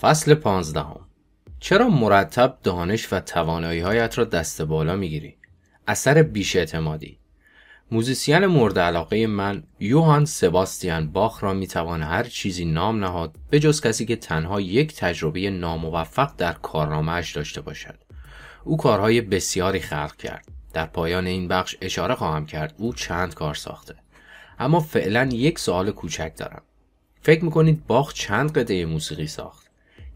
[0.00, 1.00] فصل پانزدهم.
[1.60, 5.36] چرا مرتب دانش و توانایی هایت را دست بالا می‌گیری؟
[5.86, 7.18] اثر بیش اعتمادی.
[7.90, 13.80] موزیسین مورد علاقه من یوهان سباستیان باخ را می‌توان هر چیزی نام نهاد به جز
[13.80, 17.98] کسی که تنها یک تجربه ناموفق در کارنامهش داشته باشد.
[18.64, 20.48] او کارهای بسیاری خلق کرد.
[20.72, 23.94] در پایان این بخش اشاره خواهم کرد او چند کار ساخته.
[24.58, 26.62] اما فعلا یک سوال کوچک دارم.
[27.22, 29.65] فکر می‌کنید باخ چند قطعه موسیقی ساخت؟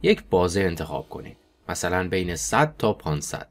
[0.02, 1.36] یک بازه انتخاب کنید.
[1.68, 3.48] مثلا بین 100 تا 500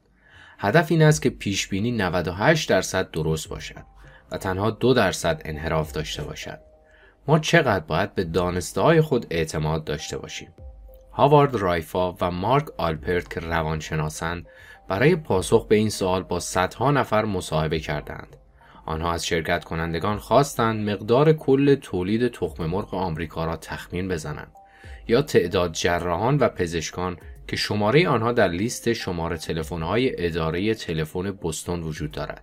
[0.58, 3.84] هدف این است که پیش بینی 98 درصد درست باشد
[4.30, 6.60] و تنها دو درصد انحراف داشته باشد.
[7.28, 10.52] ما چقدر باید به دانسته های خود اعتماد داشته باشیم؟
[11.12, 14.46] هاوارد رایفا و مارک آلپرت که روانشناسند
[14.88, 18.36] برای پاسخ به این سوال با صدها نفر مصاحبه کردند.
[18.86, 24.52] آنها از شرکت کنندگان خواستند مقدار کل تولید تخم مرغ آمریکا را تخمین بزنند.
[25.08, 27.16] یا تعداد جراحان و پزشکان
[27.48, 32.42] که شماره آنها در لیست شماره تلفن‌های اداره تلفن بوستون وجود دارد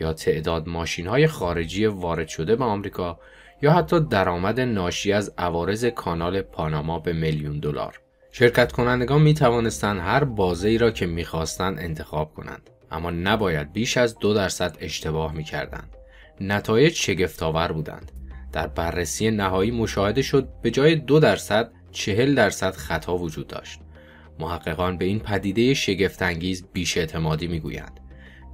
[0.00, 3.18] یا تعداد ماشین‌های خارجی وارد شده به آمریکا
[3.62, 8.00] یا حتی درآمد ناشی از عوارض کانال پاناما به میلیون دلار.
[8.32, 13.96] شرکت کنندگان می توانستند هر بازه ای را که می‌خواستند انتخاب کنند اما نباید بیش
[13.96, 15.90] از دو درصد اشتباه می کردند.
[16.40, 18.12] نتایج شگفتآور بودند.
[18.52, 23.80] در بررسی نهایی مشاهده شد به جای دو درصد چهل درصد خطا وجود داشت.
[24.38, 28.00] محققان به این پدیده شگفتانگیز بیش اعتمادی می‌گویند.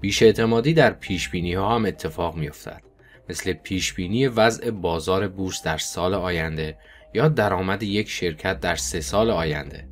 [0.01, 2.83] بیش اعتمادی در پیش بینی ها هم اتفاق می افتد.
[3.29, 6.77] مثل پیش بینی وضع بازار بورس در سال آینده
[7.15, 9.89] یا درآمد یک شرکت در سه سال آینده.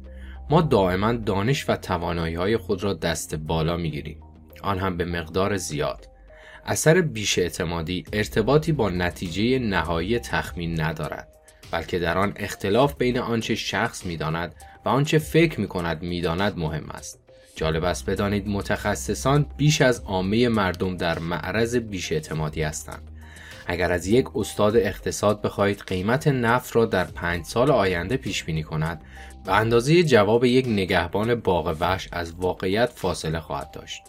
[0.50, 4.20] ما دائما دانش و توانایی های خود را دست بالا می گیریم.
[4.62, 6.08] آن هم به مقدار زیاد.
[6.64, 11.37] اثر بیش اعتمادی ارتباطی با نتیجه نهایی تخمین ندارد.
[11.70, 16.90] بلکه در آن اختلاف بین آنچه شخص می‌داند و آنچه فکر می کند می‌داند مهم
[16.90, 17.20] است.
[17.56, 23.10] جالب است بدانید متخصصان بیش از عامه مردم در معرض بیش اعتمادی هستند.
[23.66, 28.62] اگر از یک استاد اقتصاد بخواهید قیمت نفت را در پنج سال آینده پیش بینی
[28.62, 29.02] کند
[29.44, 34.02] به اندازه جواب یک نگهبان باغ وحش از واقعیت فاصله خواهد داشت.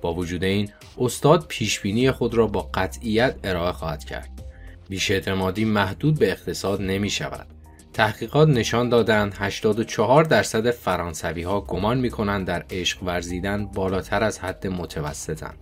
[0.00, 4.49] با وجود این استاد پیش بینی خود را با قطعیت ارائه خواهد کرد.
[4.90, 7.46] بیش اعتمادی محدود به اقتصاد نمی شود.
[7.92, 14.38] تحقیقات نشان دادند 84 درصد فرانسوی ها گمان می کنند در عشق ورزیدن بالاتر از
[14.38, 15.58] حد متوسطند.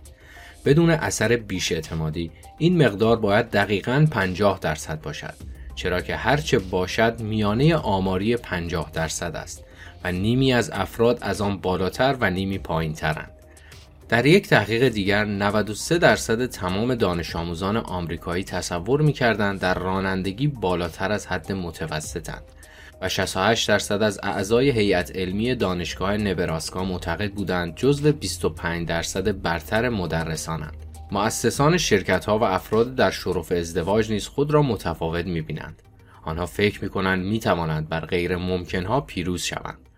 [0.65, 5.33] بدون اثر بیش اعتمادی این مقدار باید دقیقا 50 درصد باشد
[5.75, 9.63] چرا که هرچه باشد میانه آماری 50 درصد است
[10.03, 13.38] و نیمی از افراد از آن بالاتر و نیمی پایین ترند.
[14.09, 21.11] در یک تحقیق دیگر 93 درصد تمام دانش آموزان آمریکایی تصور می‌کردند در رانندگی بالاتر
[21.11, 22.43] از حد متوسطند
[23.01, 29.89] و 68 درصد از اعضای هیئت علمی دانشگاه نبراسکا معتقد بودند جزو 25 درصد برتر
[29.89, 30.85] مدرسانند.
[31.11, 35.81] مؤسسان شرکت ها و افراد در شرف ازدواج نیز خود را متفاوت می بینند.
[36.23, 39.88] آنها فکر می کنند می توانند بر غیر ممکن ها پیروز شوند.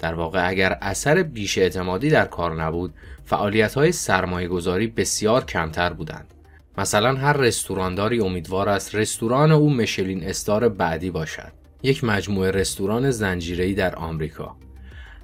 [0.00, 2.94] در واقع اگر اثر بیش اعتمادی در کار نبود
[3.24, 6.34] فعالیت های سرمایه گذاری بسیار کمتر بودند.
[6.78, 11.52] مثلا هر رستورانداری امیدوار است رستوران او مشلین استار بعدی باشد.
[11.82, 14.56] یک مجموعه رستوران زنجیره‌ای در آمریکا.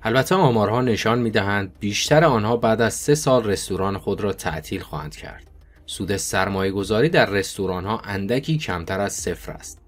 [0.02, 5.16] البته آمارها نشان می‌دهند بیشتر آنها بعد از سه سال رستوران خود را تعطیل خواهند
[5.16, 5.50] کرد.
[5.86, 9.80] سود سرمایه گذاری در رستوران ها اندکی کمتر از صفر است.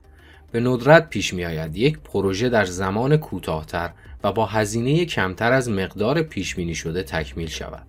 [0.53, 3.91] به ندرت پیش می آید یک پروژه در زمان کوتاهتر
[4.25, 7.87] و با هزینه کمتر از مقدار پیش بینی شده تکمیل شود.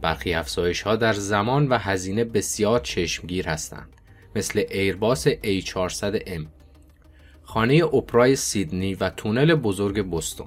[0.00, 3.88] برخی افزایش ها در زمان و هزینه بسیار چشمگیر هستند
[4.36, 6.42] مثل ایرباس A400M
[7.42, 10.46] خانه اپرای سیدنی و تونل بزرگ بوستون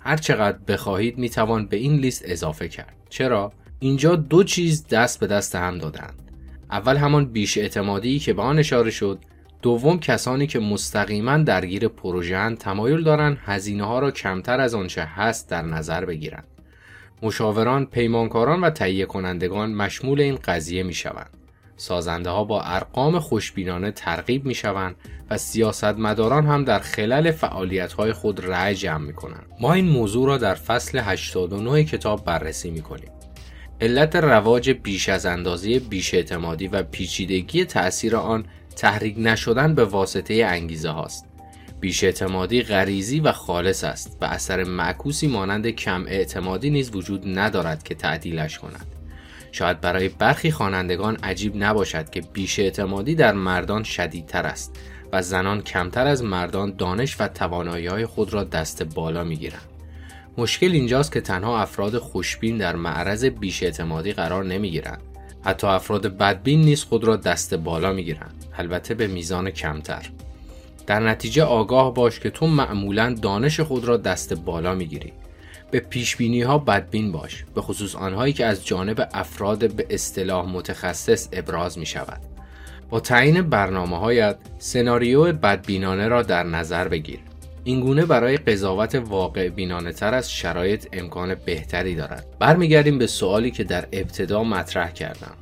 [0.00, 2.96] هر چقدر بخواهید می توان به این لیست اضافه کرد.
[3.08, 6.22] چرا؟ اینجا دو چیز دست به دست هم دادند.
[6.70, 9.18] اول همان بیش اعتمادی که به آن اشاره شد
[9.62, 15.50] دوم کسانی که مستقیما درگیر پروژه تمایل دارند هزینه ها را کمتر از آنچه هست
[15.50, 16.44] در نظر بگیرند
[17.22, 21.30] مشاوران، پیمانکاران و تهیه کنندگان مشمول این قضیه می شوند.
[21.76, 24.96] سازنده ها با ارقام خوشبینانه ترغیب می شوند
[25.30, 29.46] و سیاستمداران هم در خلال فعالیت های خود رأی جمع می کنند.
[29.60, 33.10] ما این موضوع را در فصل 89 کتاب بررسی می کنیم.
[33.80, 38.46] علت رواج بیش از اندازه بیش اعتمادی و پیچیدگی تأثیر آن
[38.78, 41.24] تحریک نشدن به واسطه انگیزه هاست.
[41.80, 47.82] بیش اعتمادی غریزی و خالص است و اثر معکوسی مانند کم اعتمادی نیز وجود ندارد
[47.82, 48.86] که تعدیلش کند.
[49.52, 54.76] شاید برای برخی خوانندگان عجیب نباشد که بیش اعتمادی در مردان شدیدتر است
[55.12, 59.68] و زنان کمتر از مردان دانش و توانایی های خود را دست بالا می گیرند.
[60.38, 65.02] مشکل اینجاست که تنها افراد خوشبین در معرض بیش اعتمادی قرار نمی گیرند.
[65.44, 68.37] حتی افراد بدبین نیز خود را دست بالا می گیرند.
[68.58, 70.10] البته به میزان کمتر.
[70.86, 75.12] در نتیجه آگاه باش که تو معمولا دانش خود را دست بالا می گیری.
[75.70, 80.46] به پیش بینی ها بدبین باش به خصوص آنهایی که از جانب افراد به اصطلاح
[80.46, 82.20] متخصص ابراز می شود.
[82.90, 87.18] با تعیین برنامه هایت سناریو بدبینانه را در نظر بگیر.
[87.64, 92.26] این گونه برای قضاوت واقع بینانه تر از شرایط امکان بهتری دارد.
[92.38, 95.34] برمیگردیم به سوالی که در ابتدا مطرح کردم.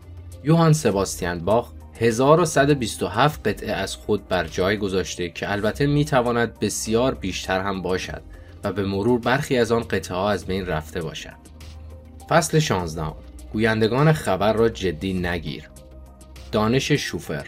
[0.44, 7.14] یوهان سباستیان باخ 1127 قطعه از خود بر جای گذاشته که البته می تواند بسیار
[7.14, 8.22] بیشتر هم باشد
[8.64, 11.37] و به مرور برخی از آن قطعه ها از بین رفته باشد.
[12.28, 13.02] فصل 16
[13.52, 15.70] گویندگان خبر را جدی نگیر.
[16.52, 17.46] دانش شوفر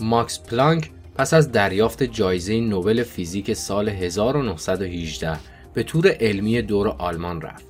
[0.00, 5.38] ماکس پلانک پس از دریافت جایزه نوبل فیزیک سال 1918
[5.74, 7.66] به تور علمی دور آلمان رفت.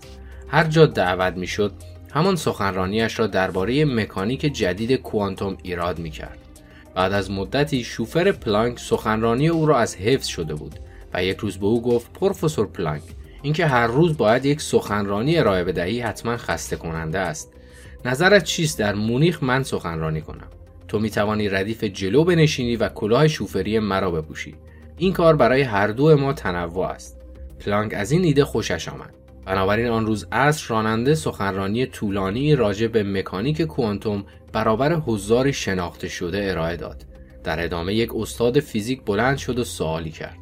[0.48, 1.72] هر جا دعوت می‌شد
[2.14, 6.38] همان سخنرانیش را درباره مکانیک جدید کوانتوم ایراد می کرد.
[6.94, 10.78] بعد از مدتی شوفر پلانک سخنرانی او را از حفظ شده بود
[11.14, 13.02] و یک روز به او گفت پروفسور پلانک
[13.42, 17.52] اینکه هر روز باید یک سخنرانی ارائه بدهی حتما خسته کننده است.
[18.04, 20.48] نظرت چیست؟ در مونیخ من سخنرانی کنم.
[20.88, 24.54] تو می توانی ردیف جلو بنشینی و کلاه شوفری مرا بپوشی.
[24.96, 27.20] این کار برای هر دو ما تنوع است.
[27.60, 29.21] پلانک از این ایده خوشش آمد.
[29.44, 36.50] بنابراین آن روز عصر راننده سخنرانی طولانی راجع به مکانیک کوانتوم برابر حضاری شناخته شده
[36.50, 37.04] ارائه داد
[37.44, 40.36] در ادامه یک استاد فیزیک بلند شد و سوالی کرد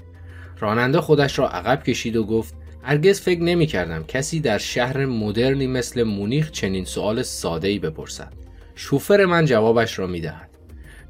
[0.58, 5.66] راننده خودش را عقب کشید و گفت هرگز فکر نمی کردم کسی در شهر مدرنی
[5.66, 8.32] مثل مونیخ چنین سوال ساده ای بپرسد.
[8.74, 10.50] شوفر من جوابش را می دهد.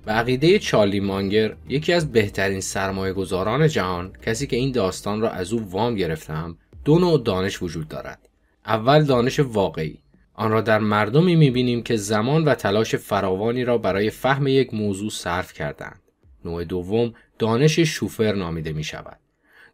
[0.05, 5.31] به عقیده چارلی مانگر یکی از بهترین سرمایه گذاران جهان کسی که این داستان را
[5.31, 8.29] از او وام گرفتم دو نوع دانش وجود دارد.
[8.67, 9.99] اول دانش واقعی
[10.35, 14.75] آن را در مردمی می بینیم که زمان و تلاش فراوانی را برای فهم یک
[14.75, 16.01] موضوع صرف کردند.
[16.45, 19.19] نوع دوم دانش شوفر نامیده می شود.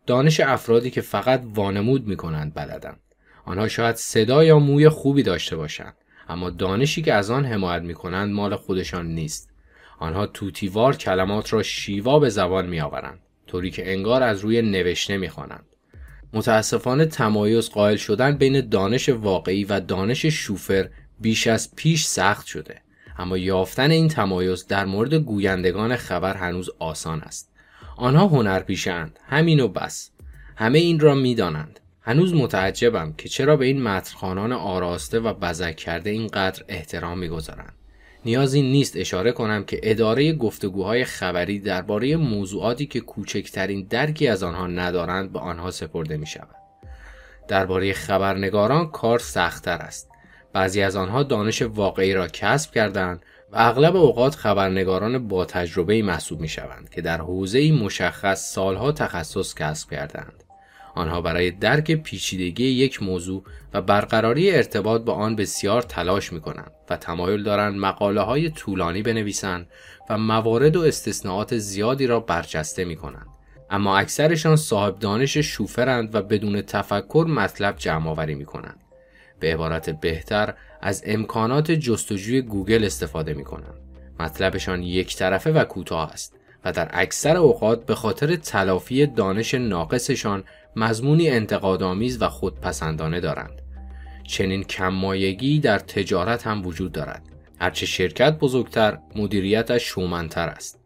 [0.07, 3.01] دانش افرادی که فقط وانمود می کنند بلدند.
[3.45, 5.97] آنها شاید صدا یا موی خوبی داشته باشند
[6.29, 9.51] اما دانشی که از آن حمایت می کنند مال خودشان نیست.
[9.99, 15.17] آنها توتیوار کلمات را شیوا به زبان می آورند طوری که انگار از روی نوشته
[15.17, 15.76] می خوانند.
[16.37, 20.89] متاسفانه تمایز قائل شدن بین دانش واقعی و دانش شوفر
[21.21, 22.81] بیش از پیش سخت شده.
[23.19, 27.51] اما یافتن این تمایز در مورد گویندگان خبر هنوز آسان است.
[27.97, 30.11] آنها هنرپیشند همین و بس.
[30.57, 31.81] همه این را می‌دانند.
[32.03, 37.75] هنوز متعجبم که چرا به این مترخانان آراسته و بزک کرده اینقدر احترام می‌گذارند.
[38.27, 44.67] نیازی نیست اشاره کنم که اداره گفتگوهای خبری درباره موضوعاتی که کوچکترین درکی از آنها
[44.67, 46.57] ندارند به آنها سپرده می شود.
[47.49, 50.11] درباره خبرنگاران کار سختتر است.
[50.53, 56.41] بعضی از آنها دانش واقعی را کسب کردند و اغلب اوقات خبرنگاران با تجربه محسوب
[56.41, 60.46] می شوند که در حوزه مشخص سالها تخصص کسب کردند.
[60.97, 63.45] آنها برای درک پیچیدگی یک موضوع
[63.75, 69.03] و برقراری ارتباط با آن بسیار تلاش می کنند و تمایل دارند مقاله های طولانی
[69.03, 69.67] بنویسند
[70.11, 73.27] و موارد و استثناءات زیادی را برجسته می کنند.
[73.71, 78.81] اما اکثرشان صاحب دانش شوفرند و بدون تفکر مطلب جمع آوری می کنند.
[79.41, 83.81] به عبارت بهتر از امکانات جستجوی گوگل استفاده می کنند.
[84.21, 90.45] مطلبشان یک طرفه و کوتاه است و در اکثر اوقات به خاطر تلافی دانش ناقصشان
[90.77, 93.63] مضمونی انتقادآمیز و خودپسندانه دارند.
[94.23, 97.23] چنین کممایگی در تجارت هم وجود دارد.
[97.61, 100.81] هرچه شرکت بزرگتر مدیریتش شومنتر است.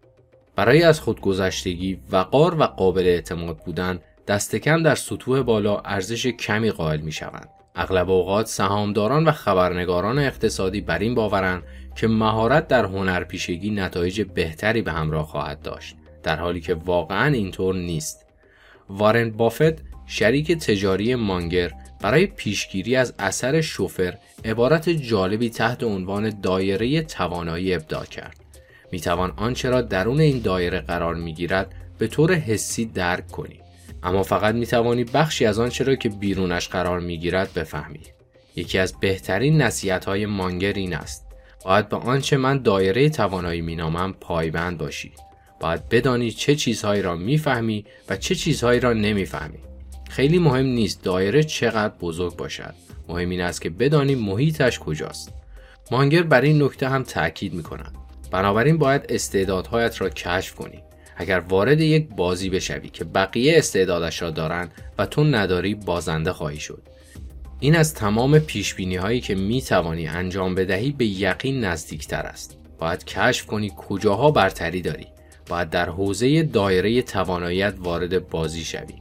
[0.57, 6.71] برای از خودگذشتگی وقار و قابل اعتماد بودن دست کم در سطوح بالا ارزش کمی
[6.71, 7.49] قائل می شوند.
[7.75, 11.63] اغلب اوقات سهامداران و خبرنگاران اقتصادی بر این باورند
[11.97, 17.75] که مهارت در هنرپیشگی نتایج بهتری به همراه خواهد داشت در حالی که واقعا اینطور
[17.75, 18.27] نیست
[18.89, 27.03] وارن بافت شریک تجاری مانگر برای پیشگیری از اثر شوفر عبارت جالبی تحت عنوان دایره
[27.03, 28.37] توانایی ابداع کرد.
[28.93, 33.61] می توان آنچه را درون این دایره قرار می گیرد به طور حسی درک کنی.
[34.03, 38.01] اما فقط می توانی بخشی از آنچه را که بیرونش قرار می گیرد بفهمی.
[38.57, 41.27] یکی از بهترین نصیحت های مانگر این است.
[41.65, 45.13] باید به آنچه من دایره توانایی می نامم پایبند باشی.
[45.61, 49.59] باید بدانی چه چیزهایی را می‌فهمی و چه چیزهایی را نمی‌فهمی.
[50.11, 52.75] خیلی مهم نیست دایره چقدر بزرگ باشد.
[53.09, 55.33] مهم این است که بدانی محیطش کجاست.
[55.91, 57.95] مانگر بر این نکته هم تاکید می کند.
[58.31, 60.83] بنابراین باید استعدادهایت را کشف کنی.
[61.21, 66.61] اگر وارد یک بازی بشوی که بقیه استعدادش را دارند و تو نداری بازنده خواهی
[66.61, 66.83] شد.
[67.61, 72.57] این از تمام پیش بینی هایی که می توانی انجام بدهی به یقین نزدیکتر است.
[72.79, 75.07] باید کشف کنی کجاها برتری داری.
[75.49, 78.95] باید در حوزه دایره تواناییت وارد بازی شوی.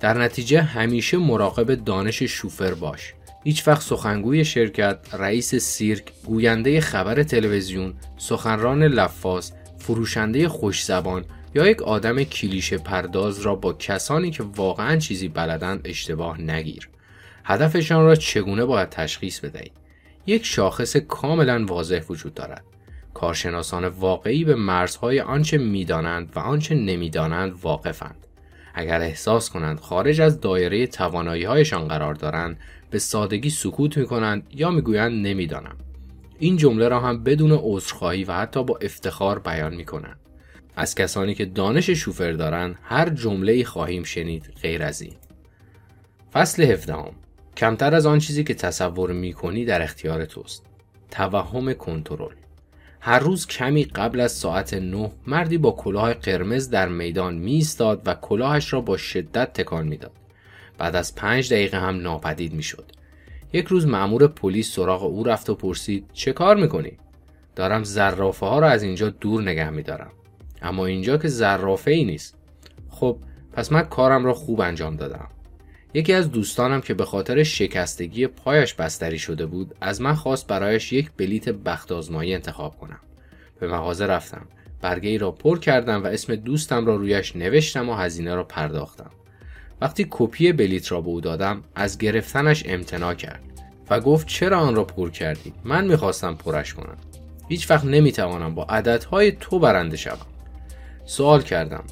[0.00, 3.14] در نتیجه همیشه مراقب دانش شوفر باش.
[3.44, 9.50] هیچ وقت سخنگوی شرکت، رئیس سیرک، گوینده خبر تلویزیون، سخنران لفاظ،
[9.88, 15.80] فروشنده خوش زبان یا یک آدم کلیشه پرداز را با کسانی که واقعا چیزی بلدند
[15.84, 16.88] اشتباه نگیر.
[17.44, 19.72] هدفشان را چگونه باید تشخیص بدهید؟
[20.26, 22.64] یک شاخص کاملا واضح وجود دارد.
[23.14, 28.26] کارشناسان واقعی به مرزهای آنچه می‌دانند و آنچه نمی‌دانند واقفند.
[28.74, 32.58] اگر احساس کنند خارج از دایره توانایی هایشان قرار دارند
[32.90, 35.76] به سادگی سکوت می کنند یا می‌گویند نمی‌دانم.
[36.38, 40.18] این جمله را هم بدون عذرخواهی و حتی با افتخار بیان می کنند.
[40.76, 45.14] از کسانی که دانش شوفر دارند هر جمله ای خواهیم شنید غیر از این.
[46.32, 47.12] فصل هفدهم
[47.56, 50.64] کمتر از آن چیزی که تصور می کنی در اختیار توست.
[51.10, 52.34] توهم کنترل
[53.00, 58.14] هر روز کمی قبل از ساعت نه مردی با کلاه قرمز در میدان می و
[58.14, 60.12] کلاهش را با شدت تکان می‌داد.
[60.78, 62.92] بعد از پنج دقیقه هم ناپدید می شد.
[63.52, 66.92] یک روز مأمور پلیس سراغ او رفت و پرسید چه کار می‌کنی؟
[67.56, 70.10] دارم زرافه ها را از اینجا دور نگه میدارم.
[70.62, 72.36] اما اینجا که زرافه ای نیست.
[72.88, 73.18] خب
[73.52, 75.28] پس من کارم را خوب انجام دادم.
[75.94, 80.92] یکی از دوستانم که به خاطر شکستگی پایش بستری شده بود از من خواست برایش
[80.92, 83.00] یک بلیت بخت آزمایی انتخاب کنم.
[83.60, 84.46] به مغازه رفتم.
[84.80, 89.10] برگه ای را پر کردم و اسم دوستم را رویش نوشتم و هزینه را پرداختم.
[89.80, 93.40] وقتی کپی بلیت را به او دادم از گرفتنش امتناع کرد
[93.90, 96.96] و گفت چرا آن را پر کردی؟ من می‌خواستم پرش کنم.
[97.48, 100.26] هیچ وقت نمی‌توانم با عددهای تو برنده شوم.
[101.04, 101.84] سوال کردم.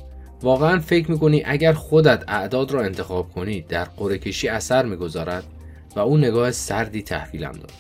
[0.43, 5.45] واقعا فکر می‌کنی اگر خودت اعداد را انتخاب کنی در قرعه کشی اثر می‌گذارد؟
[5.97, 7.73] و او نگاه سردی تحویلم داد.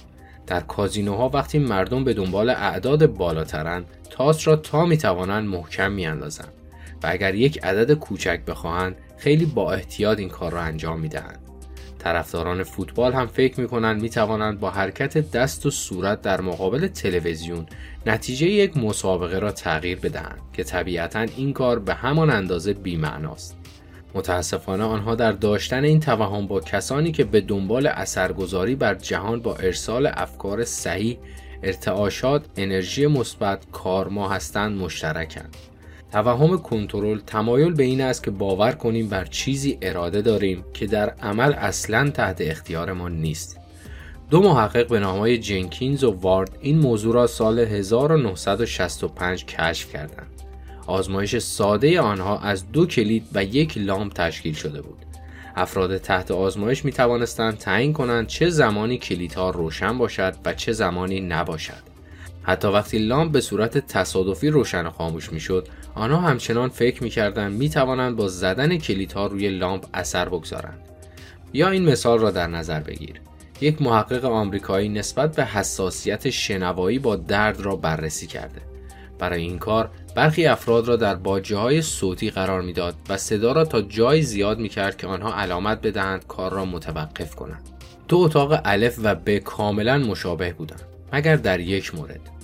[0.47, 6.53] در کازینوها وقتی مردم به دنبال اعداد بالاترند تاس را تا می‌توانند محکم میاندازند
[7.03, 11.38] و اگر یک عدد کوچک بخواهند خیلی با احتیاط این کار را انجام می‌دهند
[11.99, 16.87] طرفداران فوتبال هم فکر می کنند می توانند با حرکت دست و صورت در مقابل
[16.87, 17.66] تلویزیون
[18.06, 23.56] نتیجه یک مسابقه را تغییر بدهند که طبیعتا این کار به همان اندازه بیمعناست.
[24.14, 29.56] متاسفانه آنها در داشتن این توهم با کسانی که به دنبال اثرگذاری بر جهان با
[29.56, 31.18] ارسال افکار صحیح،
[31.62, 35.56] ارتعاشات، انرژی مثبت، کارما هستند مشترکند.
[36.16, 41.11] توهم کنترل تمایل به این است که باور کنیم بر چیزی اراده داریم که در
[41.11, 43.61] عمل اصلا تحت اختیار ما نیست.
[44.30, 50.42] دو محقق به نامهای جنکینز و وارد این موضوع را سال 1965 کشف کردند.
[50.87, 54.99] آزمایش ساده آنها از دو کلید و یک لامپ تشکیل شده بود.
[55.56, 61.20] افراد تحت آزمایش می توانستند تعیین کنند چه زمانی کلیدها روشن باشد و چه زمانی
[61.20, 61.86] نباشد.
[62.47, 68.17] حتی وقتی لامپ به صورت تصادفی روشن و خاموش می‌شد آنها همچنان فکر می‌کردند می‌توانند
[68.17, 70.79] با زدن کلیدها روی لامپ اثر بگذارند.
[71.53, 73.21] یا این مثال را در نظر بگیر.
[73.61, 78.61] یک محقق آمریکایی نسبت به حساسیت شنوایی با درد را بررسی کرده.
[79.19, 83.65] برای این کار برخی افراد را در باجه های صوتی قرار می‌داد و صدا را
[83.65, 87.62] تا جای زیاد می کرد که آنها علامت بدهند کار را متوقف کنند.
[88.09, 92.36] دو اتاق الف و ب کاملا مشابه بودند مگر در یک مورد؟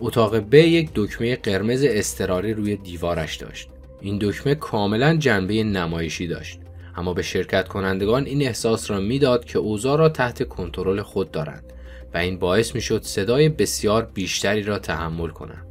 [0.00, 3.68] اتاق ب یک دکمه قرمز استراری روی دیوارش داشت.
[4.00, 6.58] این دکمه کاملا جنبه نمایشی داشت.
[6.96, 11.72] اما به شرکت کنندگان این احساس را می‌داد که اوضاع را تحت کنترل خود دارند
[12.14, 15.66] و این باعث می‌شد صدای بسیار بیشتری را تحمل کنند.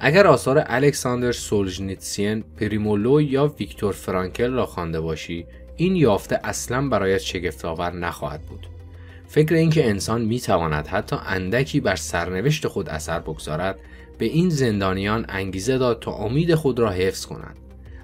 [0.00, 5.46] اگر آثار الکساندر سولژنیتسین، پریمولو یا ویکتور فرانکل را خوانده باشی،
[5.76, 8.66] این یافته اصلا برایت شگفتآور نخواهد بود.
[9.30, 13.80] فکر اینکه انسان می‌تواند حتی اندکی بر سرنوشت خود اثر بگذارد
[14.18, 17.56] به این زندانیان انگیزه داد تا امید خود را حفظ کنند.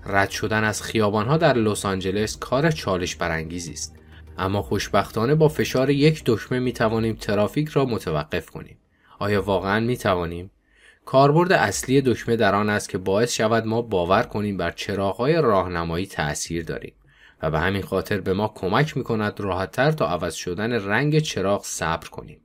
[0.06, 3.96] رد شدن از خیابانها در لس آنجلس کار چالش برانگیزی است.
[4.38, 8.76] اما خوشبختانه با فشار یک دکمه می توانیم ترافیک را متوقف کنیم.
[9.18, 10.50] آیا واقعا می توانیم
[11.04, 16.06] کاربرد اصلی دکمه در آن است که باعث شود ما باور کنیم بر چراغهای راهنمایی
[16.06, 16.92] تأثیر داریم.
[17.42, 21.64] و به همین خاطر به ما کمک می کند راحتتر تا عوض شدن رنگ چراغ
[21.64, 22.40] صبر کنیم.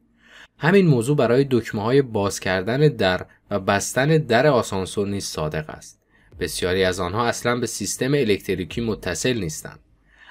[0.57, 6.01] همین موضوع برای دکمه های باز کردن در و بستن در آسانسور نیز صادق است.
[6.39, 9.79] بسیاری از آنها اصلا به سیستم الکتریکی متصل نیستند.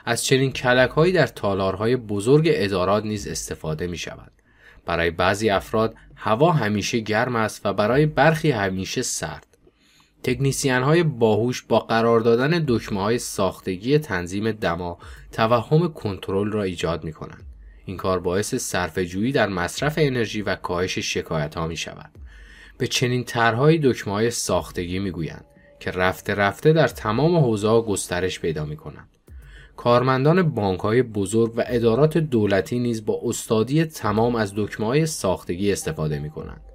[0.04, 4.32] از چنین کلک هایی در تالارهای بزرگ ادارات نیز استفاده می شود.
[4.86, 9.49] برای بعضی افراد هوا همیشه گرم است و برای برخی همیشه سرد.
[10.22, 14.98] تکنیسیان های باهوش با قرار دادن دکمه های ساختگی تنظیم دما
[15.32, 17.46] توهم کنترل را ایجاد می کنند.
[17.84, 22.10] این کار باعث صرفه‌جویی در مصرف انرژی و کاهش شکایت ها می شود.
[22.78, 25.44] به چنین طرحهای دکمه های ساختگی می گویند
[25.80, 29.08] که رفته رفته در تمام حوزه گسترش پیدا می کنند.
[29.76, 35.72] کارمندان بانک های بزرگ و ادارات دولتی نیز با استادی تمام از دکمه های ساختگی
[35.72, 36.69] استفاده می کنند.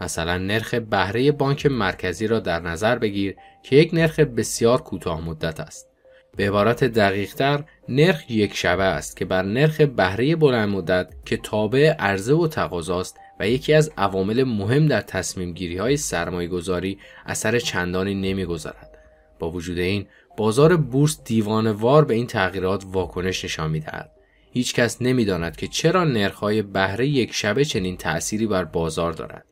[0.00, 5.60] مثلا نرخ بهره بانک مرکزی را در نظر بگیر که یک نرخ بسیار کوتاه مدت
[5.60, 5.90] است.
[6.36, 11.92] به عبارت دقیقتر نرخ یک شبه است که بر نرخ بهره بلند مدت که تابع
[11.98, 17.58] عرضه و تقاضاست و یکی از عوامل مهم در تصمیم گیری های سرمایه گذاری اثر
[17.58, 18.98] چندانی نمی گذارد.
[19.38, 24.10] با وجود این بازار بورس دیوانوار به این تغییرات واکنش نشان می دهد.
[24.52, 29.44] هیچ کس نمی داند که چرا های بهره یک شبه چنین تأثیری بر بازار دارد.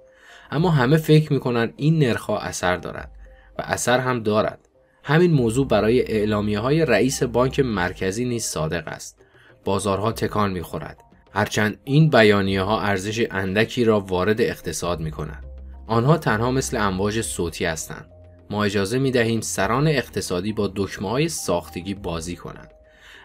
[0.50, 3.10] اما همه فکر می کنند این نرخها اثر دارد
[3.58, 4.68] و اثر هم دارد.
[5.02, 9.18] همین موضوع برای اعلامیه های رئیس بانک مرکزی نیز صادق است.
[9.64, 11.00] بازارها تکان می خورد.
[11.34, 15.44] هرچند این بیانیه ها ارزش اندکی را وارد اقتصاد می کنند.
[15.86, 18.10] آنها تنها مثل امواج صوتی هستند.
[18.50, 22.70] ما اجازه می دهیم سران اقتصادی با دکمه های ساختگی بازی کنند.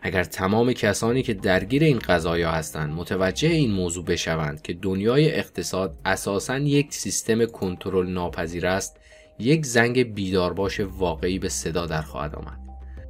[0.06, 5.98] اگر تمام کسانی که درگیر این قضایا هستند متوجه این موضوع بشوند که دنیای اقتصاد
[6.06, 8.98] اساساً یک سیستم کنترل ناپذیر است
[9.40, 12.60] یک زنگ بیدارباش واقعی به صدا در خواهد آمد.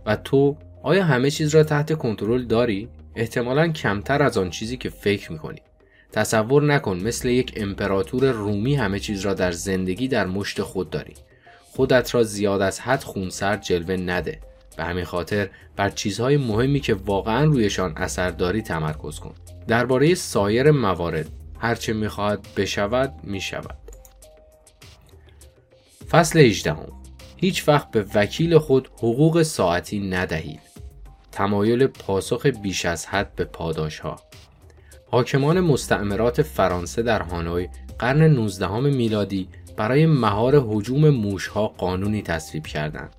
[0.06, 4.90] و تو آیا همه چیز را تحت کنترل داری؟ احتمالا کمتر از آن چیزی که
[4.90, 5.62] فکر می‌کنی.
[6.12, 11.14] تصور نکن مثل یک امپراتور رومی همه چیز را در زندگی در مشت خود داری.
[11.64, 14.40] خودت را زیاد از حد خونسرد جلوه نده.
[14.76, 19.34] به همین خاطر بر چیزهای مهمی که واقعا رویشان اثر داری تمرکز کن.
[19.68, 23.78] درباره سایر موارد هرچه می‌خواهد بشود می‌شود.
[26.10, 26.76] فصل 18
[27.38, 30.74] هیچ وقت به وکیل خود حقوق ساعتی ندهید.
[31.34, 34.20] تمایل پاسخ بیش از حد به پاداش ها
[35.12, 37.70] حاکمان مستعمرات فرانسه در هانوی
[38.00, 43.16] قرن 19 میلادی برای مهار حجوم موشها قانونی تصویب کردند.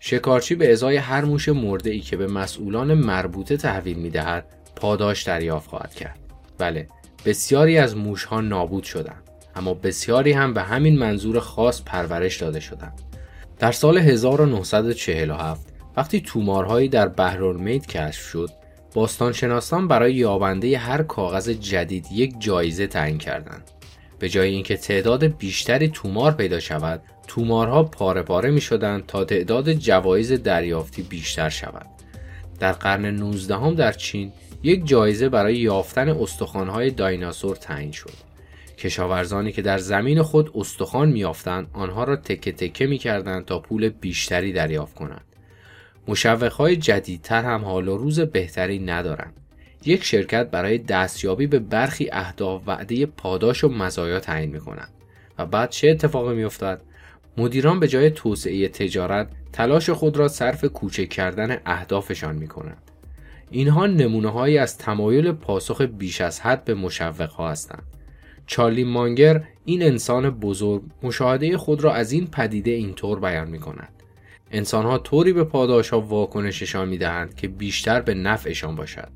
[0.00, 4.44] شکارچی به ازای هر موش مرده ای که به مسئولان مربوطه تحویل می دهد
[4.76, 6.18] پاداش دریافت خواهد کرد.
[6.58, 6.88] بله،
[7.24, 9.22] بسیاری از موشها نابود شدند.
[9.56, 13.00] اما بسیاری هم به همین منظور خاص پرورش داده شدند.
[13.58, 18.50] در سال 1947 وقتی تومارهایی در بحرالمید کشف شد،
[18.94, 23.70] باستانشناسان برای یابنده هر کاغذ جدید یک جایزه تعیین کردند.
[24.18, 29.72] به جای اینکه تعداد بیشتری تومار پیدا شود، تومارها پاره پاره می شدند تا تعداد
[29.72, 31.86] جوایز دریافتی بیشتر شود.
[32.58, 38.26] در قرن 19 در چین یک جایزه برای یافتن استخوان‌های دایناسور تعیین شد.
[38.78, 44.52] کشاورزانی که در زمین خود استخوان میافتند آنها را تکه تکه می‌کردند تا پول بیشتری
[44.52, 45.24] دریافت کنند
[46.08, 49.34] مشوقهای جدیدتر هم حال و روز بهتری ندارند
[49.84, 54.92] یک شرکت برای دستیابی به برخی اهداف وعده پاداش و مزایا تعیین می کنند
[55.38, 56.80] و بعد چه اتفاقی می افتد؟
[57.38, 62.90] مدیران به جای توسعه تجارت تلاش خود را صرف کوچک کردن اهدافشان می کنند.
[63.50, 67.82] اینها نمونه هایی از تمایل پاسخ بیش از حد به مشوق ها هستند.
[68.46, 73.92] چارلی مانگر این انسان بزرگ مشاهده خود را از این پدیده اینطور بیان می کند.
[74.50, 79.08] انسان ها طوری به پاداش ها واکنششان می دهند که بیشتر به نفعشان باشد.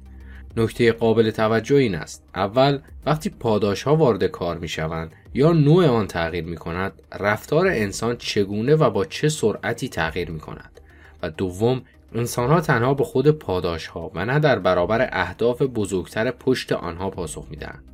[0.56, 5.87] نکته قابل توجه این است اول وقتی پاداش ها وارد کار می شوند یا نوع
[5.87, 10.81] آن تغییر می کند رفتار انسان چگونه و با چه سرعتی تغییر می کند
[11.23, 11.83] و دوم
[12.14, 17.11] انسان ها تنها به خود پاداش ها و نه در برابر اهداف بزرگتر پشت آنها
[17.11, 17.85] پاسخ می دهند.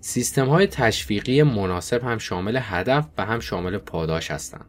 [0.00, 4.66] سیستم های تشویقی مناسب هم شامل هدف و هم شامل پاداش هستند.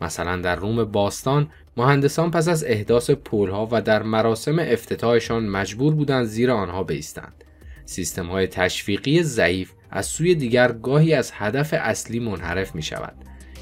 [0.00, 6.24] مثلا در روم باستان مهندسان پس از احداث پلها و در مراسم افتتاحشان مجبور بودند
[6.24, 7.44] زیر آنها بیستند.
[7.84, 13.14] سیستم های تشویقی ضعیف از سوی دیگر گاهی از هدف اصلی منحرف می شود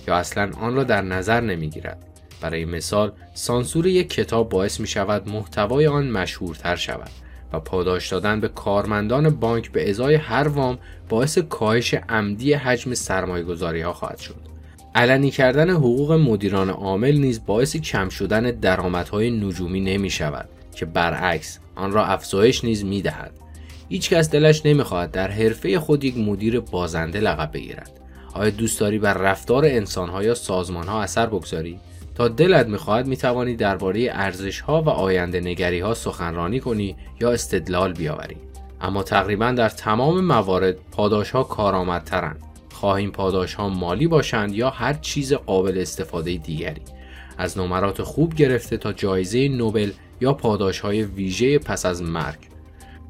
[0.08, 2.06] یا اصلا آن را در نظر نمی گیرد.
[2.40, 7.10] برای مثال سانسور یک کتاب باعث می شود محتوای آن مشهورتر شود
[7.52, 13.44] و پاداش دادن به کارمندان بانک به ازای هر وام باعث کاهش عمدی حجم سرمایه
[13.44, 14.50] گذاری ها خواهد شد.
[14.94, 21.58] علنی کردن حقوق مدیران عامل نیز باعث کم شدن درآمدهای نجومی نمی شود که برعکس
[21.74, 23.39] آن را افزایش نیز می دهد.
[23.90, 27.90] هیچ کس دلش نمی‌خواهد در حرفه خود یک مدیر بازنده لقب بگیرد.
[28.34, 31.78] آیا دوست داری بر رفتار انسانها یا سازمانها اثر بگذاری؟
[32.14, 37.92] تا دلت می‌خواهد می‌توانی درباره ارزش ها و آینده نگری ها سخنرانی کنی یا استدلال
[37.92, 38.36] بیاوری
[38.80, 44.92] اما تقریبا در تمام موارد پاداش ها کارآمدترند خواهیم پاداش ها مالی باشند یا هر
[44.92, 46.82] چیز قابل استفاده دیگری
[47.38, 52.49] از نمرات خوب گرفته تا جایزه نوبل یا پاداش های ویژه پس از مرگ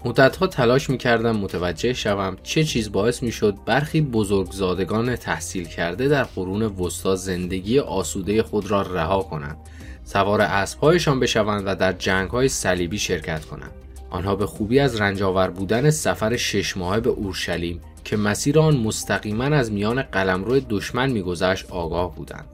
[0.05, 6.63] مدتها تلاش می‌کردم متوجه شوم چه چیز باعث می‌شد برخی بزرگزادگان تحصیل کرده در قرون
[6.63, 9.57] وسطا زندگی آسوده خود را رها کنند
[10.05, 13.71] سوار اسبهایشان بشوند و در جنگ های صلیبی شرکت کنند.
[14.11, 19.45] آنها به خوبی از رنجاور بودن سفر شش ماهه به اورشلیم که مسیر آن مستقیما
[19.45, 22.47] از میان قلمرو دشمن میگذشت آگاه بودند.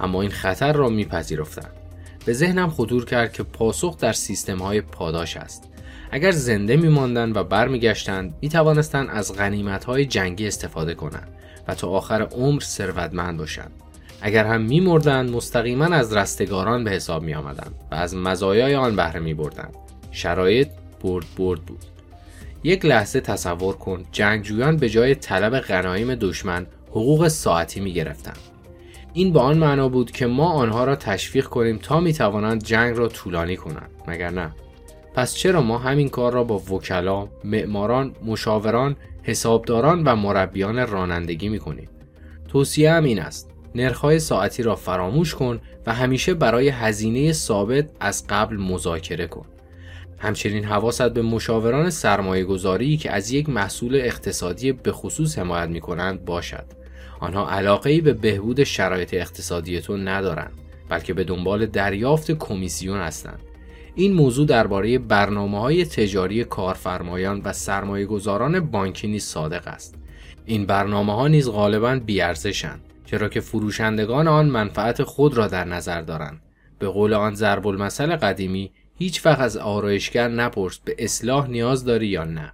[0.00, 1.72] اما این خطر را میپذیرفتند.
[2.24, 5.64] به ذهنم خطور کرد که پاسخ در سیستم های پاداش است.
[6.10, 11.28] اگر زنده میماندند و برمیگشتند می‌توانستند از غنیمت های جنگی استفاده کنند
[11.68, 13.70] و تا آخر عمر ثروتمند باشند
[14.20, 19.20] اگر هم میمردند مستقیما از رستگاران به حساب می آمدند و از مزایای آن بهره
[19.20, 19.74] می بردند.
[20.10, 20.68] شرایط
[21.02, 21.84] برد برد بود.
[22.64, 28.38] یک لحظه تصور کن جنگجویان به جای طلب غنایم دشمن حقوق ساعتی می گرفتند.
[29.12, 32.96] این به آن معنا بود که ما آنها را تشویق کنیم تا می توانند جنگ
[32.96, 34.50] را طولانی کنند مگر نه
[35.16, 41.58] پس چرا ما همین کار را با وکلا، معماران، مشاوران، حسابداران و مربیان رانندگی می
[41.58, 41.88] کنیم؟
[42.48, 48.26] توصیه هم این است نرخهای ساعتی را فراموش کن و همیشه برای هزینه ثابت از
[48.28, 49.46] قبل مذاکره کن.
[50.18, 55.80] همچنین حواست به مشاوران سرمایه گذاری که از یک محصول اقتصادی به خصوص حمایت می
[55.80, 56.64] کنند باشد.
[57.20, 60.52] آنها علاقه به بهبود شرایط اقتصادی تو ندارند
[60.88, 63.45] بلکه به دنبال دریافت کمیسیون هستند.
[63.98, 69.94] این موضوع درباره برنامه های تجاری کارفرمایان و سرمایه گذاران بانکی نیز صادق است.
[70.46, 76.00] این برنامه ها نیز غالبا بیارزشند چرا که فروشندگان آن منفعت خود را در نظر
[76.00, 76.42] دارند.
[76.78, 82.06] به قول آن ضرب المثل قدیمی هیچ وقت از آرایشگر نپرس به اصلاح نیاز داری
[82.06, 82.52] یا نه.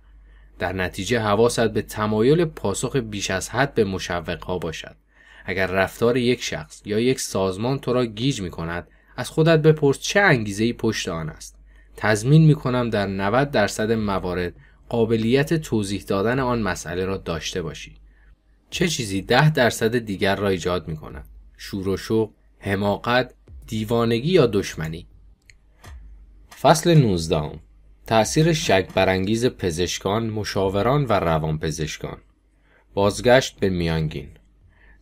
[0.58, 4.96] در نتیجه حواست به تمایل پاسخ بیش از حد به مشوقها باشد.
[5.44, 9.98] اگر رفتار یک شخص یا یک سازمان تو را گیج می کند از خودت بپرس
[9.98, 11.58] چه انگیزه پشت آن است.
[11.96, 14.54] تضمین می کنم در 90 درصد موارد
[14.88, 17.94] قابلیت توضیح دادن آن مسئله را داشته باشی.
[18.70, 23.34] چه چیزی ده درصد دیگر را ایجاد می کند؟ شور و شوق، حماقت،
[23.66, 25.06] دیوانگی یا دشمنی؟
[26.60, 27.60] فصل 19
[28.06, 32.18] تأثیر شک برانگیز پزشکان، مشاوران و روانپزشکان
[32.94, 34.28] بازگشت به میانگین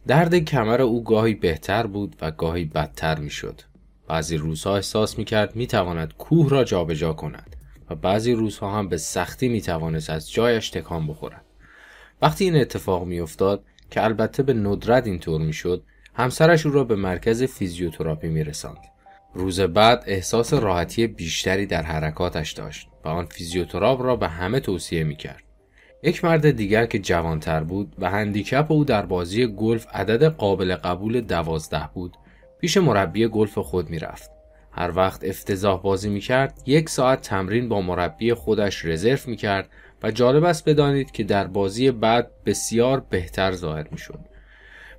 [0.07, 3.61] درد کمر او گاهی بهتر بود و گاهی بدتر می‌شد.
[4.11, 7.57] بعضی روزها احساس می کرد می تواند کوه را جابجا کند
[7.91, 11.45] و بعضی روزها هم به سختی می توانست از جایش تکان بخورد.
[12.23, 15.83] وقتی این اتفاق میافتاد که البته به ندرت اینطور می‌شد
[16.15, 18.79] همسرش او را به مرکز فیزیوتراپی میرساند
[19.35, 25.05] روز بعد احساس راحتی بیشتری در حرکاتش داشت و آن فیزیوتراپ را به همه توصیه
[25.05, 25.43] می‌کرد
[26.03, 31.21] یک مرد دیگر که جوانتر بود و handicap او در بازی گلف عدد قابل قبول
[31.21, 32.17] دوازده بود
[32.61, 34.31] پیش مربی گلف خود می‌رفت
[34.73, 39.69] هر وقت افتضاح بازی می‌کرد یک ساعت تمرین با مربی خودش رزرو می‌کرد
[40.03, 44.19] و جالب است بدانید که در بازی بعد بسیار بهتر ظاهر می شد.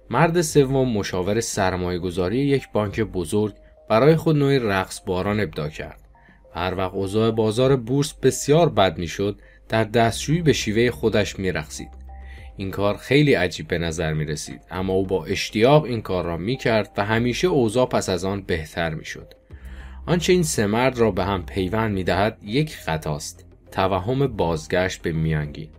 [0.10, 3.54] مرد سوم مشاور سرمایه گذاری یک بانک بزرگ
[3.90, 6.00] برای خود نوعی رقص باران ابدا کرد.
[6.54, 12.01] هر وقت اوضاع بازار بورس بسیار بد می‌شد در دستشویی به شیوه خودش رخصید.
[12.62, 16.38] این کار خیلی عجیب به نظر می رسید اما او با اشتیاق این کار را
[16.38, 19.34] می کرد و همیشه اوضاع پس از آن بهتر می شد.
[20.06, 25.12] آنچه این سه مرد را به هم پیوند می دهد یک خطاست توهم بازگشت به
[25.12, 25.70] میانگین.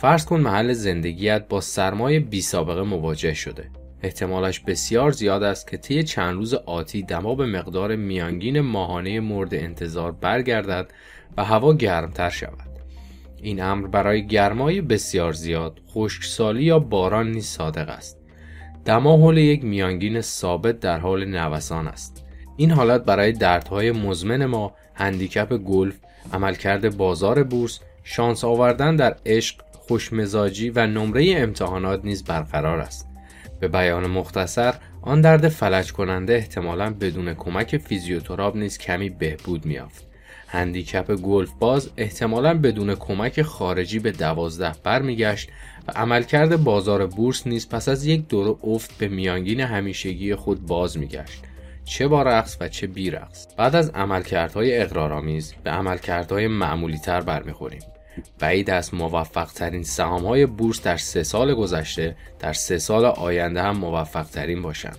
[0.00, 3.70] فرض کن محل زندگیت با سرمایه بی سابقه مواجه شده.
[4.02, 9.54] احتمالش بسیار زیاد است که طی چند روز آتی دما به مقدار میانگین ماهانه مورد
[9.54, 10.90] انتظار برگردد
[11.36, 12.75] و هوا گرمتر شود.
[13.42, 18.18] این امر برای گرمای بسیار زیاد خشکسالی یا باران نیز صادق است.
[18.84, 22.24] دما حول یک میانگین ثابت در حال نوسان است.
[22.56, 25.94] این حالت برای دردهای مزمن ما handicap گلف
[26.32, 33.08] عملکرد بازار بورس شانس آوردن در عشق خوشمزاجی و نمره امتحانات نیز برقرار است.
[33.60, 40.05] به بیان مختصر آن درد فلج کننده احتمالا بدون کمک فیزیوتراپ نیز کمی بهبود میافت
[40.56, 45.50] handicap گلف باز احتمالا بدون کمک خارجی به دوازده برمیگشت
[45.88, 50.98] و عملکرد بازار بورس نیز پس از یک دور افت به میانگین همیشگی خود باز
[50.98, 51.42] میگشت.
[51.84, 53.46] چه با رقص و چه بی رقص.
[53.56, 57.80] بعد از عملکردهای اقرارآمیز به عملکردهای معمولی تر برمیخوریم.
[58.38, 63.62] بعید است موفق ترین سهام های بورس در سه سال گذشته در سه سال آینده
[63.62, 64.98] هم موفق ترین باشند.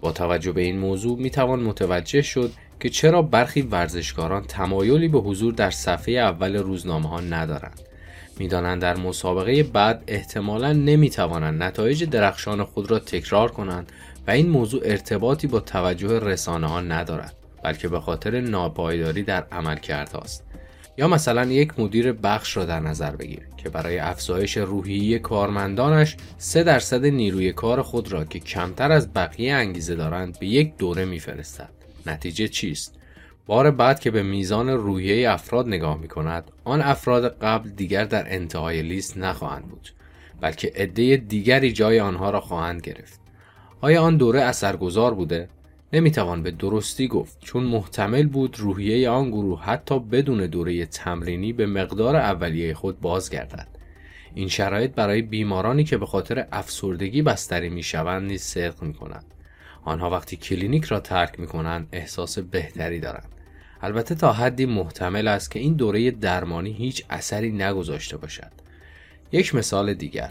[0.00, 5.18] با توجه به این موضوع می توان متوجه شد که چرا برخی ورزشکاران تمایلی به
[5.18, 7.80] حضور در صفحه اول روزنامه ها ندارند.
[8.38, 13.92] می‌دانند در مسابقه بعد احتمالا نمی‌توانند نتایج درخشان خود را تکرار کنند
[14.26, 19.78] و این موضوع ارتباطی با توجه رسانه ها ندارد بلکه به خاطر ناپایداری در عمل
[20.22, 20.44] است
[20.98, 26.62] یا مثلا یک مدیر بخش را در نظر بگیر که برای افزایش روحیه کارمندانش 3
[26.62, 31.77] درصد نیروی کار خود را که کمتر از بقیه انگیزه دارند به یک دوره میفرستد.
[32.06, 32.94] نتیجه چیست؟
[33.46, 38.34] بار بعد که به میزان روحیه افراد نگاه می کند آن افراد قبل دیگر در
[38.34, 39.90] انتهای لیست نخواهند بود
[40.40, 43.20] بلکه عده دیگری جای آنها را خواهند گرفت.
[43.80, 45.48] آیا آن دوره اثرگذار بوده؟
[45.92, 51.66] نمی‌توان به درستی گفت چون محتمل بود روحیه آن گروه حتی بدون دوره تمرینی به
[51.66, 53.68] مقدار اولیه خود بازگردد.
[54.34, 59.24] این شرایط برای بیمارانی که به خاطر افسردگی بستری می‌شوند نیز صدق می کند.
[59.88, 63.28] آنها وقتی کلینیک را ترک می کنند احساس بهتری دارند.
[63.82, 68.52] البته تا حدی محتمل است که این دوره درمانی هیچ اثری نگذاشته باشد.
[69.32, 70.30] یک مثال دیگر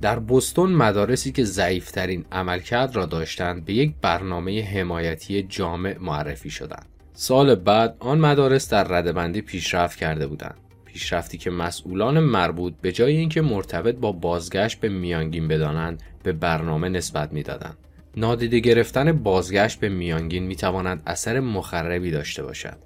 [0.00, 6.86] در بستون مدارسی که ضعیفترین عملکرد را داشتند به یک برنامه حمایتی جامع معرفی شدند.
[7.12, 10.56] سال بعد آن مدارس در ردبندی پیشرفت کرده بودند.
[10.84, 16.88] پیشرفتی که مسئولان مربوط به جای اینکه مرتبط با بازگشت به میانگین بدانند به برنامه
[16.88, 17.76] نسبت می‌دادند.
[18.16, 22.76] نادیده گرفتن بازگشت به میانگین می‌تواند اثر مخربی داشته باشد.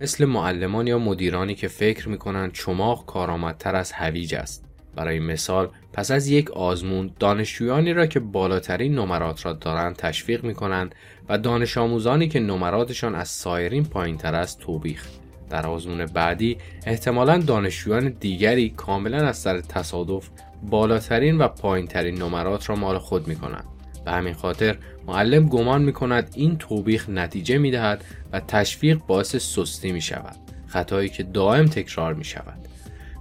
[0.00, 4.64] مثل معلمان یا مدیرانی که فکر می کنند چماق کارآمدتر از هویج است.
[4.96, 10.54] برای مثال پس از یک آزمون دانشجویانی را که بالاترین نمرات را دارند تشویق می
[10.54, 10.94] کنند
[11.28, 15.08] و دانش آموزانی که نمراتشان از سایرین پایین تر است توبیخ
[15.50, 20.28] در آزمون بعدی احتمالا دانشجویان دیگری کاملا از سر تصادف
[20.62, 23.75] بالاترین و پایینترین نمرات را مال خود می کنند.
[24.06, 29.36] به همین خاطر معلم گمان می کند این توبیخ نتیجه می دهد و تشویق باعث
[29.36, 32.58] سستی می شود خطایی که دائم تکرار می شود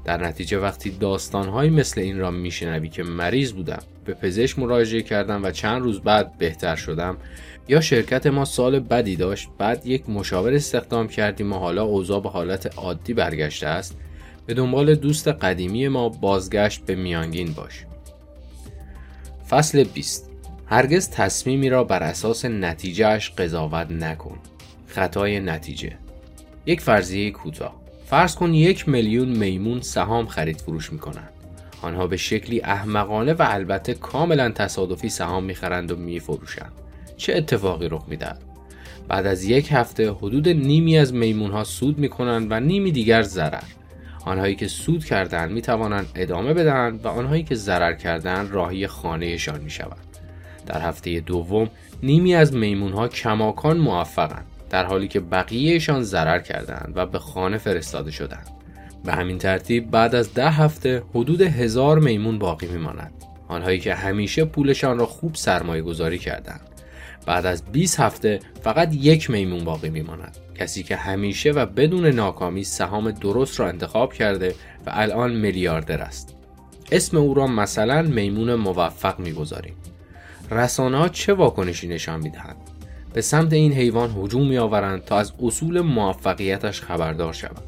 [0.04, 5.44] در نتیجه وقتی داستانهایی مثل این را میشنوی که مریض بودم به پزشک مراجعه کردم
[5.44, 7.18] و چند روز بعد بهتر شدم
[7.68, 12.30] یا شرکت ما سال بدی داشت بعد یک مشاور استخدام کردیم و حالا اوضاع به
[12.30, 13.98] حالت عادی برگشته است
[14.46, 17.86] به دنبال دوست قدیمی ما بازگشت به میانگین باش.
[19.50, 20.35] فصل 20
[20.68, 24.38] هرگز تصمیمی را بر اساس نتیجهش قضاوت نکن.
[24.88, 25.92] خطای نتیجه.
[26.66, 27.76] یک فرضیه کوتاه.
[28.06, 31.30] فرض کن یک میلیون میمون سهام خرید فروش می‌کنند.
[31.82, 36.72] آنها به شکلی احمقانه و البته کاملا تصادفی سهام می‌خرند و میفروشند.
[37.18, 38.42] چه اتفاقی رخ می‌دهد؟
[39.08, 43.64] بعد از یک هفته حدود نیمی از میمون ها سود می‌کنند و نیمی دیگر ضرر.
[44.26, 49.62] آنهایی که سود کردند می توانند ادامه بدهند و آنهایی که ضرر کردند راهی خانهشان
[49.62, 50.05] می شود.
[50.66, 51.70] در هفته دوم
[52.04, 57.58] نیمی از میمون ها کماکان موفقند در حالی که بقیهشان ضرر کردند و به خانه
[57.58, 58.50] فرستاده شدند.
[59.06, 63.12] به همین ترتیب بعد از ده هفته حدود هزار میمون باقی میماند.
[63.48, 66.62] آنهایی که همیشه پولشان را خوب سرمایه گذاری کردند.
[67.26, 70.38] بعد از 20 هفته فقط یک میمون باقی میماند.
[70.56, 76.36] کسی که همیشه و بدون ناکامی سهام درست را انتخاب کرده و الان میلیاردر است.
[76.92, 79.74] اسم او را مثلا میمون موفق می‌گذاریم.
[80.52, 82.56] رسانه ها چه واکنشی نشان می‌دهند؟
[83.14, 87.64] به سمت این حیوان هجوم میآورند تا از اصول موفقیتش خبردار شوند.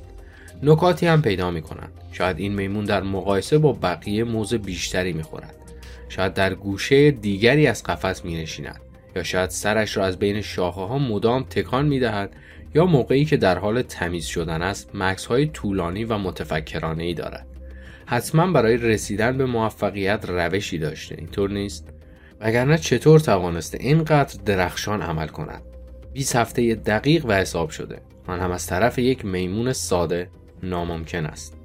[0.64, 5.24] نکاتی هم پیدا می کنند شاید این میمون در مقایسه با بقیه موز بیشتری می
[5.24, 5.56] خورد.
[6.10, 8.82] شاید در گوشه دیگری از قفس می نشیند
[9.16, 12.30] یا شاید سرش را از بین شاخه ها مدام تکان می دهد
[12.76, 17.48] یا موقعی که در حال تمیز شدن است مکس های طولانی و متفکرانه ای دارد.
[18.06, 21.16] حتما برای رسیدن به موفقیت روشی داشته.
[21.18, 21.97] اینطور نیست؟
[22.42, 25.62] وگرنه چطور توانسته اینقدر درخشان عمل کند؟
[26.14, 28.02] 20 هفته دقیق و حساب شده.
[28.28, 30.30] آن هم از طرف یک میمون ساده
[30.64, 31.58] ناممکن است.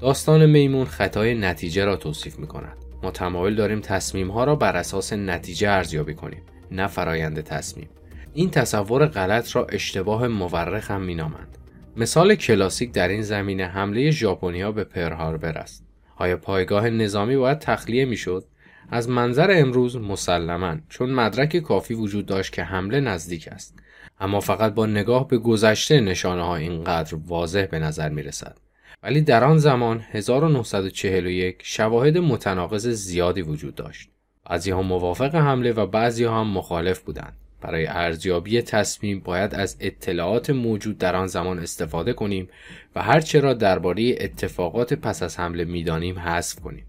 [0.00, 4.76] داستان میمون خطای نتیجه را توصیف می کند ما تمایل داریم تصمیم ها را بر
[4.76, 7.88] اساس نتیجه ارزیابی کنیم نه فرایند تصمیم.
[8.34, 11.58] این تصور غلط را اشتباه مورخ هم مینامند.
[11.96, 15.84] مثال کلاسیک در این زمینه حمله ژاپنیا به پرهاربر است.
[16.16, 18.44] آیا پایگاه نظامی باید تخلیه می‌شد؟
[18.90, 23.78] از منظر امروز مسلما چون مدرک کافی وجود داشت که حمله نزدیک است
[24.20, 28.56] اما فقط با نگاه به گذشته نشانه ها اینقدر واضح به نظر می رسد.
[29.02, 34.10] ولی در آن زمان 1941 شواهد متناقض زیادی وجود داشت.
[34.50, 37.36] بعضی ها موافق حمله و بعضی ها هم مخالف بودند.
[37.60, 42.48] برای ارزیابی تصمیم باید از اطلاعات موجود در آن زمان استفاده کنیم
[42.94, 46.86] و هرچه را درباره اتفاقات پس از حمله می‌دانیم حذف کنیم.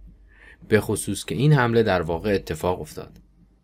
[0.67, 3.11] به خصوص که این حمله در واقع اتفاق افتاد.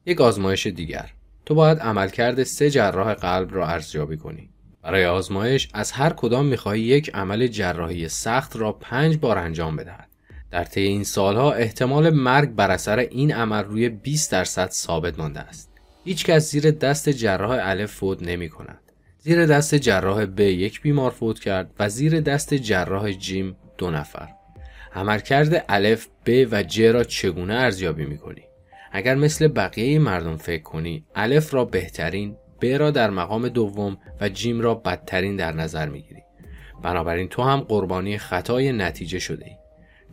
[0.06, 1.10] یک آزمایش دیگر
[1.46, 4.50] تو باید عملکرد سه جراح قلب را ارزیابی کنی.
[4.82, 10.08] برای آزمایش از هر کدام می‌خواهی یک عمل جراحی سخت را پنج بار انجام بدهد.
[10.52, 15.40] در طی این سالها احتمال مرگ بر اثر این عمل روی 20 درصد ثابت مانده
[15.40, 15.72] است.
[16.04, 18.80] هیچ کس زیر دست جراح الف فوت نمی کند.
[19.20, 24.37] زیر دست جراح ب یک بیمار فوت کرد و زیر دست جراح جیم دو نفر.
[24.98, 28.42] عملکرد الف ب و ج را چگونه ارزیابی می کنی؟
[28.92, 34.30] اگر مثل بقیه مردم فکر کنی الف را بهترین ب را در مقام دوم و
[34.30, 36.22] جیم را بدترین در نظر می گیری.
[36.84, 39.52] بنابراین تو هم قربانی خطای نتیجه شده ای.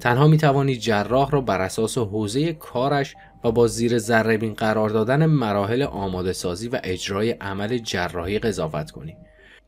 [0.00, 5.26] تنها می توانی جراح را بر اساس حوزه کارش و با زیر ذره قرار دادن
[5.26, 9.16] مراحل آماده سازی و اجرای عمل جراحی قضاوت کنی.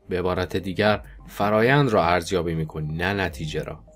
[0.09, 3.86] به عبارت دیگر فرایند را ارزیابی می کنی نه نتیجه را.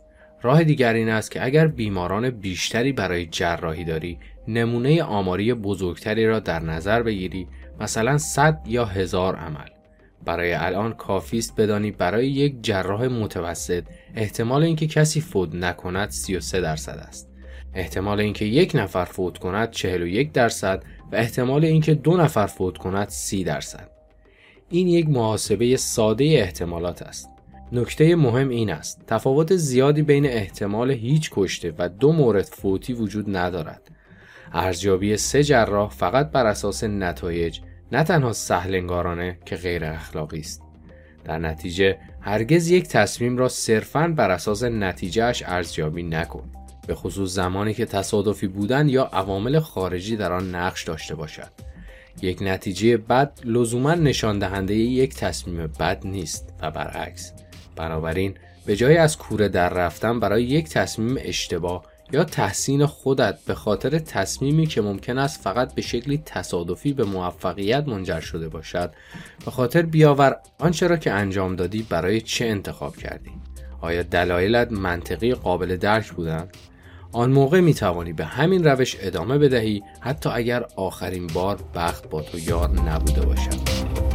[0.44, 6.40] راه دیگر این است که اگر بیماران بیشتری برای جراحی داری نمونه آماری بزرگتری را
[6.40, 7.48] در نظر بگیری
[7.80, 9.68] مثلا 100 یا هزار عمل.
[10.26, 13.84] برای الان کافی است بدانی برای یک جراح متوسط
[14.16, 17.30] احتمال اینکه کسی فوت نکند 33 درصد است.
[17.74, 23.10] احتمال اینکه یک نفر فوت کند 41 درصد و احتمال اینکه دو نفر فوت کند
[23.10, 23.90] 30 درصد.
[24.70, 27.30] این یک محاسبه ساده احتمالات است.
[27.72, 29.02] نکته مهم این است.
[29.08, 33.92] تفاوت زیادی بین احتمال هیچ کشته و دو مورد فوتی وجود ندارد.
[34.54, 37.60] ارزیابی سه جراح فقط بر اساس نتایج
[37.92, 40.62] نه تنها سهلنگارانه که غیر اخلاقی است.
[41.24, 46.50] در نتیجه هرگز یک تصمیم را صرفاً بر اساس نتیجهش ارزیابی نکن.
[46.88, 51.52] به خصوص زمانی که تصادفی بودن یا عوامل خارجی در آن نقش داشته باشد.
[52.22, 57.34] یک نتیجه بد لزوما نشان دهنده یک تصمیم بد نیست و برعکس.
[57.82, 58.34] بنابراین
[58.66, 64.00] به جای از کوره در رفتن برای یک تصمیم اشتباه یا تحسین خودت به خاطر
[64.00, 68.94] تصمیمی که ممکن است فقط به شکلی تصادفی به موفقیت منجر شده باشد
[69.46, 73.32] به خاطر بیاور آنچه را که انجام دادی برای چه انتخاب کردی؟
[73.82, 76.58] آیا دلایلت منطقی قابل درک بودند
[77.12, 82.22] آن موقع می توانی به همین روش ادامه بدهی حتی اگر آخرین بار بخت با
[82.22, 84.11] تو یار نبوده باشد.